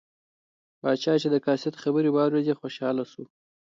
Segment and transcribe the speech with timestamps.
[0.79, 3.23] پاچا چې د قاصد خبرې واوریدې خوشحاله شو.